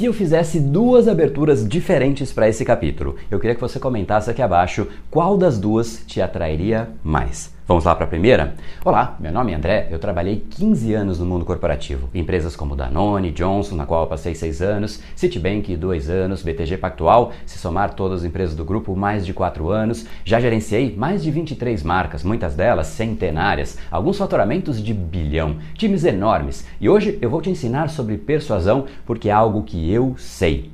[0.00, 4.40] Se eu fizesse duas aberturas diferentes para esse capítulo, eu queria que você comentasse aqui
[4.40, 7.52] abaixo qual das duas te atrairia mais.
[7.70, 8.56] Vamos lá para a primeira?
[8.84, 12.10] Olá, meu nome é André, eu trabalhei 15 anos no mundo corporativo.
[12.12, 17.58] Empresas como Danone, Johnson, na qual passei 6 anos, Citibank 2 anos, BTG Pactual, se
[17.60, 20.04] somar todas as empresas do grupo, mais de 4 anos.
[20.24, 26.66] Já gerenciei mais de 23 marcas, muitas delas centenárias, alguns faturamentos de bilhão, times enormes.
[26.80, 30.72] E hoje eu vou te ensinar sobre persuasão porque é algo que eu sei.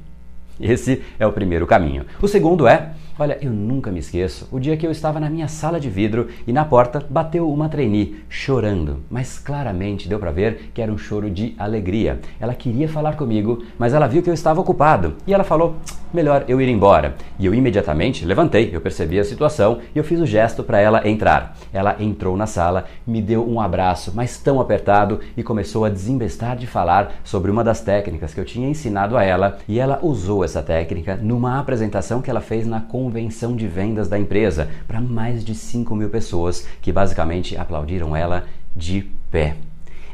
[0.58, 2.06] Esse é o primeiro caminho.
[2.22, 5.48] O segundo é Olha, eu nunca me esqueço o dia que eu estava na minha
[5.48, 10.70] sala de vidro e na porta bateu uma trainee chorando, mas claramente deu para ver
[10.74, 12.20] que era um choro de alegria.
[12.38, 15.76] Ela queria falar comigo, mas ela viu que eu estava ocupado e ela falou:
[16.12, 17.14] melhor eu ir embora.
[17.38, 21.06] E eu imediatamente levantei, eu percebi a situação e eu fiz o gesto para ela
[21.06, 21.56] entrar.
[21.72, 26.56] Ela entrou na sala, me deu um abraço, mas tão apertado e começou a desembestar
[26.56, 30.44] de falar sobre uma das técnicas que eu tinha ensinado a ela e ela usou
[30.44, 35.44] essa técnica numa apresentação que ela fez na convenção de vendas da empresa para mais
[35.44, 39.54] de 5 mil pessoas que basicamente aplaudiram ela de pé.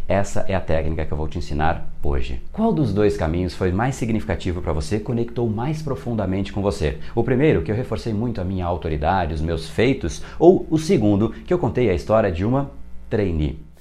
[0.06, 2.42] Essa é a técnica que eu vou te ensinar hoje.
[2.52, 6.98] Qual dos dois caminhos foi mais significativo para você, conectou mais profundamente com você?
[7.14, 11.30] O primeiro, que eu reforcei muito a minha autoridade, os meus feitos, ou o segundo,
[11.30, 12.70] que eu contei a história de uma
[13.08, 13.71] trainee?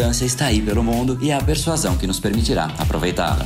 [0.00, 3.44] abundância está aí pelo mundo e é a persuasão que nos permitirá aproveitá-la.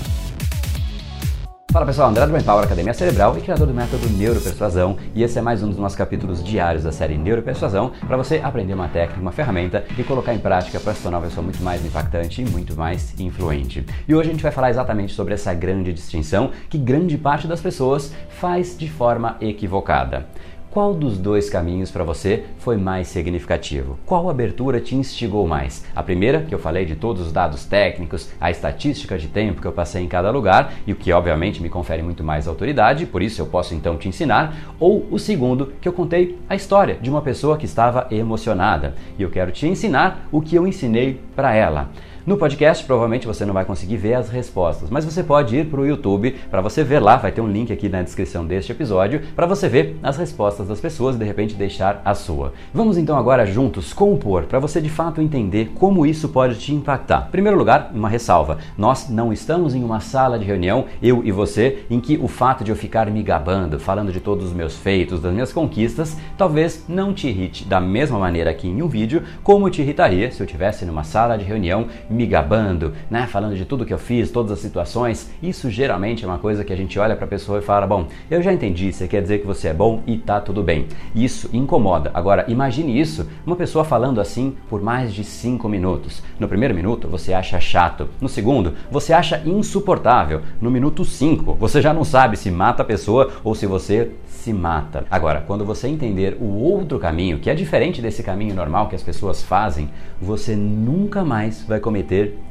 [1.73, 5.37] Fala pessoal, André do Brain Power Academia Cerebral e criador do método Neuropersuasão, e esse
[5.37, 9.21] é mais um dos nossos capítulos diários da série Neuropersuasão para você aprender uma técnica,
[9.21, 12.45] uma ferramenta e colocar em prática para se tornar uma pessoa muito mais impactante e
[12.45, 13.85] muito mais influente.
[14.07, 17.61] E hoje a gente vai falar exatamente sobre essa grande distinção que grande parte das
[17.61, 20.29] pessoas faz de forma equivocada.
[20.75, 23.97] Qual dos dois caminhos para você foi mais significativo?
[24.05, 25.85] Qual abertura te instigou mais?
[25.95, 29.69] A primeira, que eu falei de todos os dados técnicos, a estatística de tempo que
[29.69, 33.23] eu passei em cada lugar e o que obviamente me confere muito mais autoridade, por
[33.23, 37.09] isso eu posso então te ensinar, ou o segundo, que eu contei a história de
[37.09, 41.55] uma pessoa que estava emocionada e eu quero te ensinar o que eu ensinei para
[41.55, 41.89] ela.
[42.27, 45.79] No podcast, provavelmente você não vai conseguir ver as respostas, mas você pode ir para
[45.79, 49.21] o YouTube para você ver lá, vai ter um link aqui na descrição deste episódio,
[49.37, 52.55] para você ver as respostas das pessoas e de repente deixar a sua.
[52.73, 57.27] Vamos então agora juntos compor para você de fato entender como isso pode te impactar.
[57.29, 61.31] Em primeiro lugar, uma ressalva: nós não estamos em uma sala de reunião, eu e
[61.31, 64.75] você, em que o fato de eu ficar me gabando, falando de todos os meus
[64.75, 69.25] feitos, das minhas conquistas, talvez não te irrite da mesma maneira aqui em um vídeo,
[69.43, 73.65] como te irritaria se eu estivesse numa sala de reunião me gabando, né, falando de
[73.65, 75.31] tudo que eu fiz, todas as situações.
[75.43, 78.07] Isso geralmente é uma coisa que a gente olha para a pessoa e fala: "Bom,
[78.31, 80.87] eu já entendi, você quer dizer que você é bom e tá tudo bem".
[81.15, 82.11] Isso incomoda.
[82.15, 86.23] Agora, imagine isso, uma pessoa falando assim por mais de 5 minutos.
[86.39, 91.83] No primeiro minuto você acha chato, no segundo você acha insuportável, no minuto 5 você
[91.83, 94.13] já não sabe se mata a pessoa ou se você
[94.45, 95.07] se mata.
[95.11, 99.03] Agora, quando você entender o outro caminho, que é diferente desse caminho normal que as
[99.03, 99.89] pessoas fazem,
[100.21, 102.04] você nunca mais vai cometer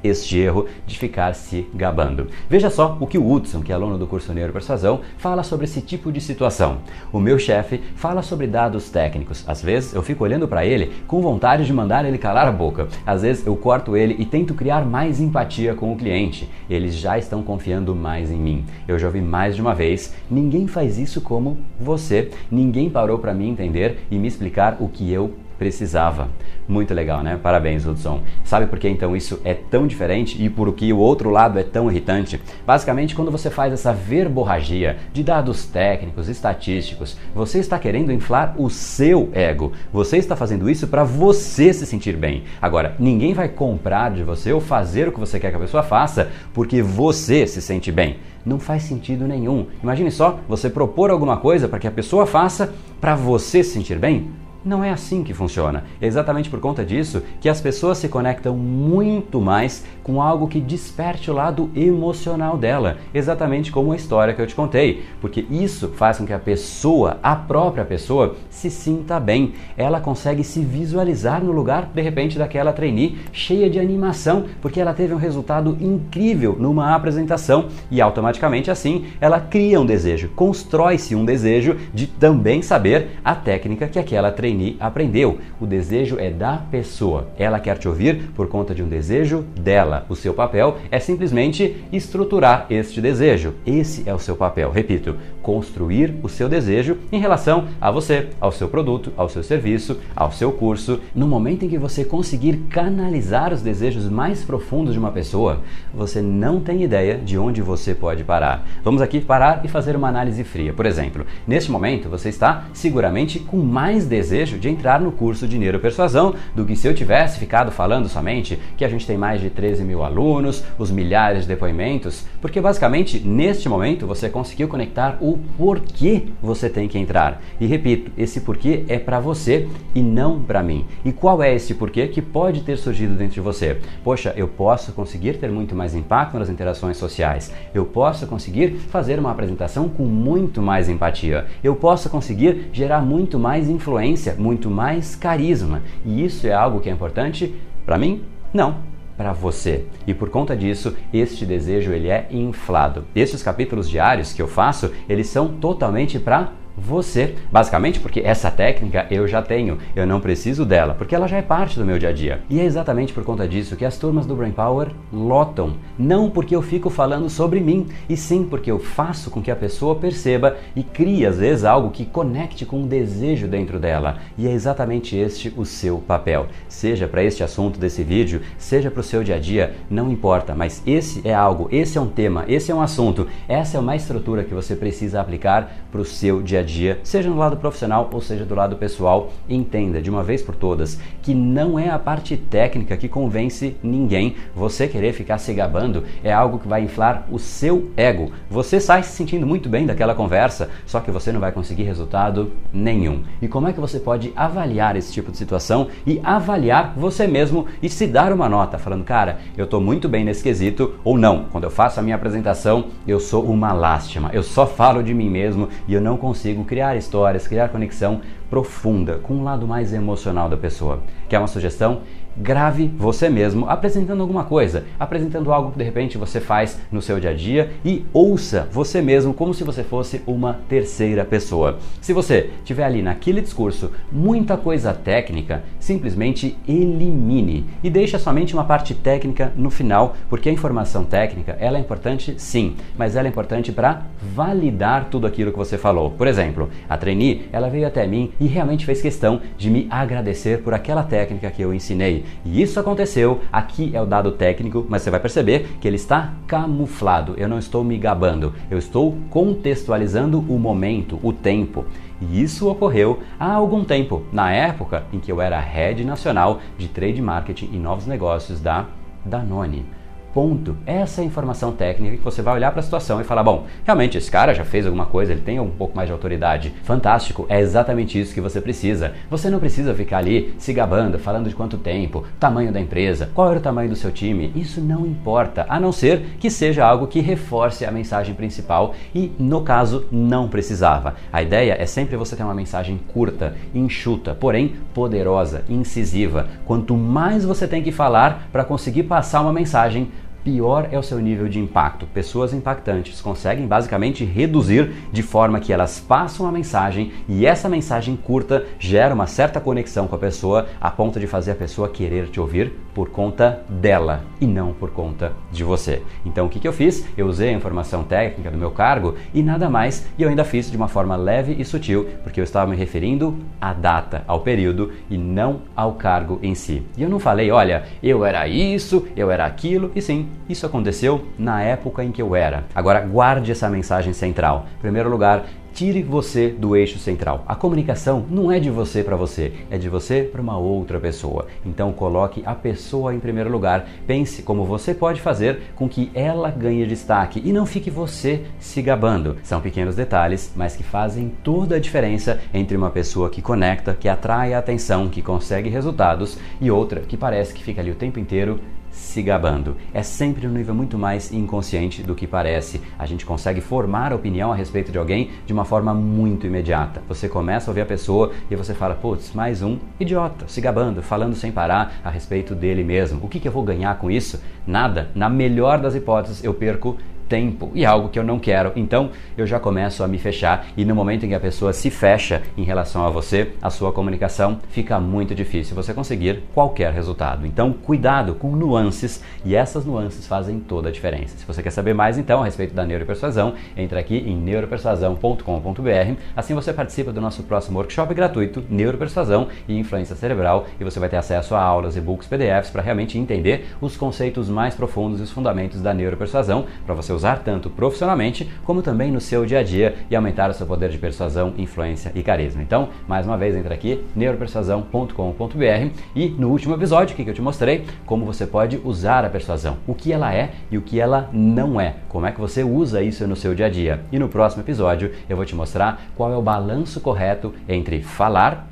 [0.03, 2.27] este erro de ficar se gabando.
[2.49, 5.81] Veja só o que o Hudson, que é aluno do curso Neuropersuasão, fala sobre esse
[5.81, 6.79] tipo de situação.
[7.11, 9.43] O meu chefe fala sobre dados técnicos.
[9.47, 12.87] Às vezes eu fico olhando para ele com vontade de mandar ele calar a boca.
[13.05, 16.49] Às vezes eu corto ele e tento criar mais empatia com o cliente.
[16.69, 18.65] Eles já estão confiando mais em mim.
[18.87, 22.31] Eu já ouvi mais de uma vez: ninguém faz isso como você.
[22.51, 26.27] Ninguém parou para me entender e me explicar o que eu precisava.
[26.67, 27.39] Muito legal, né?
[27.41, 28.19] Parabéns, Hudson.
[28.43, 31.63] Sabe por que então isso é tão diferente e por que o outro lado é
[31.63, 32.39] tão irritante?
[32.67, 38.69] Basicamente, quando você faz essa verborragia de dados técnicos, estatísticos, você está querendo inflar o
[38.69, 39.71] seu ego.
[39.93, 42.43] Você está fazendo isso para você se sentir bem.
[42.61, 45.81] Agora, ninguém vai comprar de você ou fazer o que você quer que a pessoa
[45.81, 49.67] faça porque você se sente bem não faz sentido nenhum.
[49.81, 53.97] Imagine só você propor alguma coisa para que a pessoa faça para você se sentir
[53.97, 54.42] bem.
[54.65, 55.83] Não é assim que funciona.
[55.99, 60.61] É exatamente por conta disso que as pessoas se conectam muito mais com algo que
[60.61, 65.89] desperte o lado emocional dela, exatamente como a história que eu te contei, porque isso
[65.89, 69.53] faz com que a pessoa, a própria pessoa, se sinta bem.
[69.75, 74.93] Ela consegue se visualizar no lugar, de repente, daquela trainee cheia de animação, porque ela
[74.93, 81.25] teve um resultado incrível numa apresentação e automaticamente assim ela cria um desejo, constrói-se um
[81.25, 85.39] desejo de também saber a técnica que aquela trainee trainee aprendeu.
[85.59, 87.27] O desejo é da pessoa.
[87.37, 90.05] Ela quer te ouvir por conta de um desejo dela.
[90.07, 93.53] O seu papel é simplesmente estruturar este desejo.
[93.65, 94.71] Esse é o seu papel.
[94.71, 99.97] Repito, construir o seu desejo em relação a você, ao seu produto, ao seu serviço,
[100.15, 100.99] ao seu curso.
[101.15, 105.61] No momento em que você conseguir canalizar os desejos mais profundos de uma pessoa,
[105.93, 108.65] você não tem ideia de onde você pode parar.
[108.83, 110.73] Vamos aqui parar e fazer uma análise fria.
[110.73, 115.47] Por exemplo, neste momento você está seguramente com mais desejo desejo de entrar no curso
[115.47, 119.39] de neuropersuasão do que se eu tivesse ficado falando somente que a gente tem mais
[119.39, 125.17] de 13 mil alunos, os milhares de depoimentos, porque basicamente neste momento você conseguiu conectar
[125.21, 127.41] o porquê você tem que entrar.
[127.59, 130.85] E repito, esse porquê é para você e não para mim.
[131.05, 133.77] E qual é esse porquê que pode ter surgido dentro de você?
[134.03, 137.53] Poxa, eu posso conseguir ter muito mais impacto nas interações sociais.
[137.73, 141.45] Eu posso conseguir fazer uma apresentação com muito mais empatia.
[141.63, 145.81] Eu posso conseguir gerar muito mais influência muito mais carisma.
[146.05, 147.53] E isso é algo que é importante
[147.85, 148.23] para mim?
[148.53, 148.77] Não,
[149.17, 149.85] para você.
[150.07, 153.05] E por conta disso, este desejo ele é inflado.
[153.15, 157.35] Estes capítulos diários que eu faço, eles são totalmente para você.
[157.51, 161.41] Basicamente porque essa técnica eu já tenho, eu não preciso dela, porque ela já é
[161.41, 162.41] parte do meu dia a dia.
[162.49, 165.75] E é exatamente por conta disso que as turmas do Brain Power lotam.
[165.97, 169.55] Não porque eu fico falando sobre mim, e sim porque eu faço com que a
[169.55, 174.17] pessoa perceba e crie às vezes algo que conecte com um desejo dentro dela.
[174.37, 176.47] E é exatamente este o seu papel.
[176.67, 180.55] Seja para este assunto desse vídeo, seja para o seu dia a dia, não importa,
[180.55, 183.95] mas esse é algo, esse é um tema, esse é um assunto, essa é uma
[183.95, 188.09] estrutura que você precisa aplicar para o seu dia a dia, seja no lado profissional
[188.11, 191.99] ou seja do lado pessoal, entenda de uma vez por todas que não é a
[191.99, 194.35] parte técnica que convence ninguém.
[194.55, 198.31] Você querer ficar se gabando é algo que vai inflar o seu ego.
[198.49, 202.51] Você sai se sentindo muito bem daquela conversa, só que você não vai conseguir resultado
[202.71, 203.23] nenhum.
[203.41, 207.67] E como é que você pode avaliar esse tipo de situação e avaliar você mesmo
[207.81, 211.45] e se dar uma nota, falando, cara, eu estou muito bem nesse quesito ou não.
[211.51, 214.29] Quando eu faço a minha apresentação, eu sou uma lástima.
[214.33, 218.21] Eu só falo de mim mesmo e eu não consigo consigo criar histórias, criar conexão
[218.49, 221.01] profunda com o lado mais emocional da pessoa.
[221.27, 222.01] Quer uma sugestão?
[222.37, 227.19] Grave você mesmo apresentando alguma coisa, apresentando algo que de repente você faz no seu
[227.19, 231.77] dia a dia e ouça você mesmo como se você fosse uma terceira pessoa.
[232.01, 238.63] Se você tiver ali naquele discurso muita coisa técnica, simplesmente elimine e deixe somente uma
[238.63, 243.29] parte técnica no final, porque a informação técnica ela é importante sim, mas ela é
[243.29, 246.11] importante para validar tudo aquilo que você falou.
[246.11, 250.61] Por exemplo, a trainee ela veio até mim e realmente fez questão de me agradecer
[250.61, 252.22] por aquela técnica que eu ensinei.
[252.45, 256.33] E isso aconteceu, aqui é o dado técnico, mas você vai perceber que ele está
[256.47, 257.33] camuflado.
[257.37, 261.85] Eu não estou me gabando, eu estou contextualizando o momento, o tempo.
[262.21, 266.87] E isso ocorreu há algum tempo, na época em que eu era head nacional de
[266.87, 268.85] trade marketing e novos negócios da
[269.25, 269.85] Danone.
[270.33, 270.75] Ponto.
[270.83, 273.65] Essa é a informação técnica que você vai olhar para a situação e falar: bom,
[273.85, 276.73] realmente esse cara já fez alguma coisa, ele tem um pouco mais de autoridade.
[276.83, 279.13] Fantástico, é exatamente isso que você precisa.
[279.29, 283.51] Você não precisa ficar ali se gabando, falando de quanto tempo, tamanho da empresa, qual
[283.51, 284.51] era o tamanho do seu time.
[284.55, 289.31] Isso não importa, a não ser que seja algo que reforce a mensagem principal e,
[289.37, 291.13] no caso, não precisava.
[291.31, 296.47] A ideia é sempre você ter uma mensagem curta, enxuta, porém poderosa, incisiva.
[296.65, 300.09] Quanto mais você tem que falar para conseguir passar uma mensagem,
[300.43, 302.05] pior é o seu nível de impacto.
[302.07, 308.15] Pessoas impactantes conseguem basicamente reduzir de forma que elas passam a mensagem e essa mensagem
[308.15, 312.27] curta gera uma certa conexão com a pessoa a ponto de fazer a pessoa querer
[312.27, 316.01] te ouvir por conta dela e não por conta de você.
[316.25, 317.05] Então o que, que eu fiz?
[317.17, 320.69] Eu usei a informação técnica do meu cargo e nada mais, e eu ainda fiz
[320.69, 324.91] de uma forma leve e sutil, porque eu estava me referindo à data, ao período
[325.09, 326.83] e não ao cargo em si.
[326.97, 331.25] E eu não falei, olha, eu era isso, eu era aquilo, e sim, isso aconteceu
[331.37, 332.65] na época em que eu era.
[332.75, 334.65] Agora guarde essa mensagem central.
[334.77, 337.43] Em primeiro lugar, Tire você do eixo central.
[337.47, 341.47] A comunicação não é de você para você, é de você para uma outra pessoa.
[341.65, 343.87] Então coloque a pessoa em primeiro lugar.
[344.05, 348.83] Pense como você pode fazer com que ela ganhe destaque e não fique você se
[348.83, 349.37] gabando.
[349.41, 354.07] São pequenos detalhes, mas que fazem toda a diferença entre uma pessoa que conecta, que
[354.07, 358.19] atrai a atenção, que consegue resultados e outra que parece que fica ali o tempo
[358.19, 358.59] inteiro
[358.93, 359.75] se gabando.
[359.93, 362.79] É sempre um nível muito mais inconsciente do que parece.
[362.97, 367.01] A gente consegue formar opinião a respeito de alguém de uma forma muito imediata.
[367.07, 371.01] Você começa a ouvir a pessoa e você fala, putz, mais um idiota, se gabando,
[371.01, 373.19] falando sem parar a respeito dele mesmo.
[373.23, 374.39] O que, que eu vou ganhar com isso?
[374.65, 375.09] Nada.
[375.15, 376.95] Na melhor das hipóteses, eu perco
[377.27, 378.71] tempo e algo que eu não quero.
[378.75, 381.89] Então eu já começo a me fechar e no momento em que a pessoa se
[381.89, 387.45] fecha em relação a você, a sua comunicação fica muito difícil você conseguir qualquer resultado.
[387.45, 391.37] Então cuidado com nuances e essas nuances fazem toda a diferença.
[391.37, 396.13] Se você quer saber mais então a respeito da neuropersuasão, entre aqui em neuropersuasão.com.br.
[396.35, 401.09] Assim você participa do nosso próximo workshop gratuito Neuropersuasão e Influência Cerebral e você vai
[401.09, 405.31] ter acesso a aulas, e-books, PDFs para realmente entender os conceitos mais profundos e os
[405.31, 409.95] fundamentos da neuropersuasão para você usar tanto profissionalmente como também no seu dia a dia
[410.09, 412.61] e aumentar o seu poder de persuasão, influência e carisma.
[412.61, 417.85] Então, mais uma vez, entra aqui neuropersuasão.com.br e no último episódio que eu te mostrei
[418.05, 421.79] como você pode usar a persuasão, o que ela é e o que ela não
[421.79, 424.01] é, como é que você usa isso no seu dia a dia.
[424.11, 428.67] E no próximo episódio eu vou te mostrar qual é o balanço correto entre falar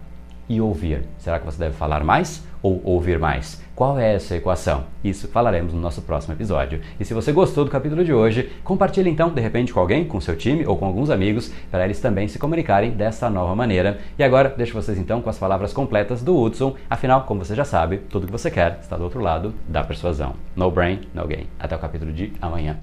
[0.48, 1.06] e ouvir.
[1.18, 3.62] Será que você deve falar mais ou ouvir mais?
[3.76, 4.86] Qual é essa equação?
[5.04, 6.82] Isso falaremos no nosso próximo episódio.
[7.00, 10.22] E se você gostou do capítulo de hoje, compartilhe então de repente com alguém, com
[10.22, 14.00] seu time ou com alguns amigos, para eles também se comunicarem dessa nova maneira.
[14.20, 16.76] E agora deixo vocês então com as palavras completas do Hudson.
[16.90, 20.36] Afinal, como você já sabe, tudo que você quer está do outro lado da persuasão.
[20.56, 21.48] No brain, no gain.
[21.60, 22.80] Até o capítulo de amanhã.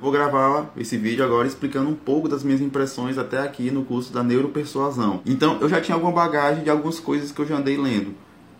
[0.00, 4.12] Vou gravar esse vídeo agora explicando um pouco das minhas impressões até aqui no curso
[4.12, 5.20] da neuropersuasão.
[5.24, 8.14] Então, eu já tinha alguma bagagem de algumas coisas que eu já andei lendo.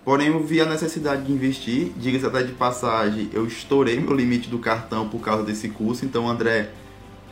[0.06, 1.90] Porém, eu vi a necessidade de investir.
[1.96, 6.04] Diga-se até de passagem, eu estourei meu limite do cartão por causa desse curso.
[6.04, 6.70] Então, André,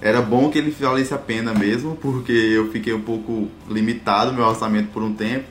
[0.02, 4.44] era bom que ele valesse a pena mesmo, porque eu fiquei um pouco limitado meu
[4.44, 5.44] orçamento por um tempo.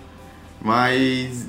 [0.62, 1.48] Mas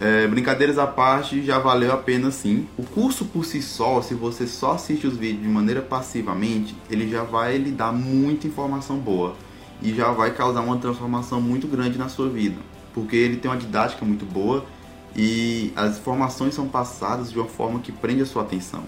[0.00, 2.68] é, brincadeiras à parte, já valeu a pena sim.
[2.78, 7.10] O curso por si só, se você só assiste os vídeos de maneira passivamente, ele
[7.10, 9.34] já vai lhe dar muita informação boa
[9.82, 12.60] e já vai causar uma transformação muito grande na sua vida,
[12.94, 14.64] porque ele tem uma didática muito boa
[15.20, 18.84] e as informações são passadas de uma forma que prende a sua atenção.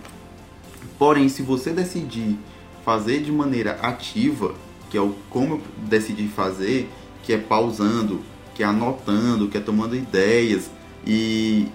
[0.97, 2.39] Porém, se você decidir
[2.85, 4.55] fazer de maneira ativa,
[4.89, 6.89] que é o como eu decidi fazer,
[7.25, 8.21] que é pausando,
[8.55, 10.71] que é anotando, que é tomando ideias,
[11.05, 11.67] e,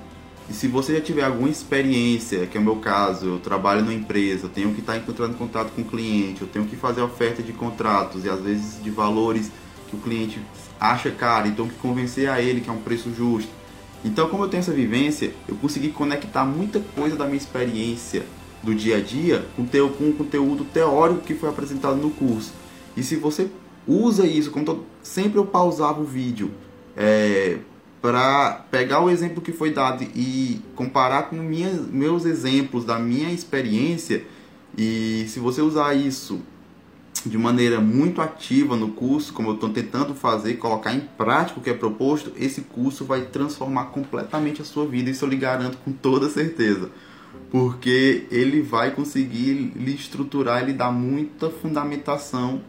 [0.50, 3.93] e, se você já tiver alguma experiência, que é o meu caso, eu trabalho numa
[3.93, 7.01] empresa, eu tenho que estar entrando em contato com o cliente, eu tenho que fazer
[7.01, 9.51] oferta de contratos e às vezes de valores
[9.89, 10.39] que o cliente
[10.79, 13.64] acha caro, então que convencer a ele que é um preço justo.
[14.05, 18.24] Então, como eu tenho essa vivência, eu consegui conectar muita coisa da minha experiência
[18.62, 22.53] do dia a dia com, teu, com o conteúdo teórico que foi apresentado no curso.
[22.95, 23.50] E se você
[23.88, 26.51] usa isso, como sempre eu pausava o vídeo,
[26.95, 27.57] é,
[28.00, 34.24] para pegar o exemplo que foi dado e comparar com meus exemplos da minha experiência
[34.77, 36.41] e se você usar isso
[37.29, 41.63] de maneira muito ativa no curso, como eu estou tentando fazer, colocar em prática o
[41.63, 45.77] que é proposto, esse curso vai transformar completamente a sua vida, isso eu lhe garanto
[45.77, 46.89] com toda certeza.
[47.51, 52.62] Porque ele vai conseguir lhe estruturar, ele dá muita fundamentação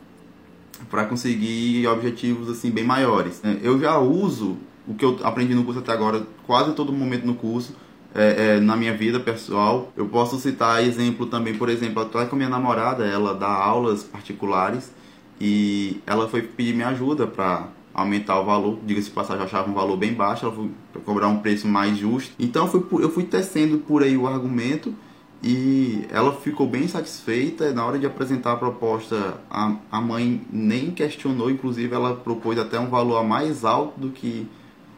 [0.91, 3.41] para conseguir objetivos assim bem maiores.
[3.63, 7.35] Eu já uso o que eu aprendi no curso até agora, quase todo momento no
[7.35, 7.75] curso,
[8.17, 9.93] é, é, na minha vida pessoal.
[9.95, 14.91] Eu posso citar exemplo também, por exemplo, até com minha namorada, ela dá aulas particulares
[15.39, 19.75] e ela foi pedir minha ajuda para aumentar o valor, diga-se passagem, eu achava um
[19.75, 20.71] valor bem baixo, ela foi
[21.05, 22.35] cobrar um preço mais justo.
[22.39, 22.71] Então
[23.01, 24.95] eu fui, tecendo por aí o argumento
[25.43, 27.73] e ela ficou bem satisfeita.
[27.73, 32.79] Na hora de apresentar a proposta, a, a mãe nem questionou, inclusive ela propôs até
[32.81, 34.47] um valor mais alto do que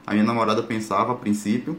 [0.06, 1.76] a minha namorada pensava a princípio.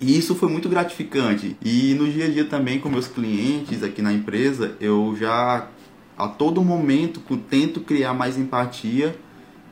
[0.00, 1.56] E isso foi muito gratificante.
[1.62, 5.68] E no dia a dia também com meus clientes aqui na empresa, eu já
[6.16, 9.16] a todo momento tento criar mais empatia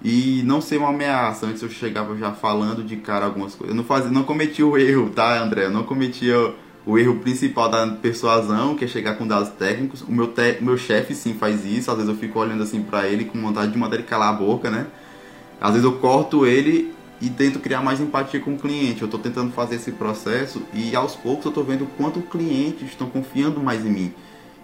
[0.02, 1.46] e não ser uma ameaça.
[1.46, 3.74] Antes eu chegava já falando de cara algumas coisas.
[3.74, 5.66] Eu não fazia, não cometi o erro, tá, André?
[5.66, 6.54] Eu não cometi o,
[6.84, 10.02] o erro principal da persuasão, que é chegar com dados técnicos.
[10.02, 11.90] O meu, te, meu chefe sim faz isso.
[11.90, 14.32] Às vezes eu fico olhando assim para ele com vontade de mandar ele calar a
[14.32, 14.86] boca, né?
[15.60, 19.02] Às vezes eu corto ele e tento criar mais empatia com o cliente.
[19.02, 23.08] Eu estou tentando fazer esse processo e aos poucos eu estou vendo quanto clientes estão
[23.08, 24.14] confiando mais em mim.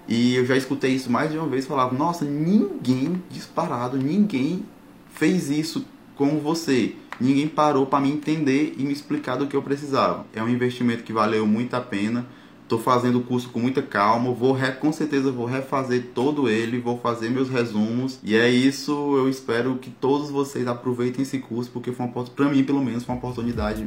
[0.09, 4.65] E eu já escutei isso mais de uma vez, falava, nossa, ninguém disparado, ninguém
[5.13, 6.95] fez isso como você.
[7.21, 10.27] Ninguém parou para me entender e me explicar do que eu precisava.
[10.35, 12.27] É um investimento que valeu muito a pena.
[12.63, 16.81] Estou fazendo o curso com muita calma, vou re, com certeza vou refazer todo ele,
[16.81, 18.93] vou fazer meus resumos e é isso.
[19.17, 23.05] Eu espero que todos vocês aproveitem esse curso porque foi uma para mim pelo menos
[23.05, 23.87] foi uma oportunidade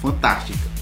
[0.00, 0.81] fantástica.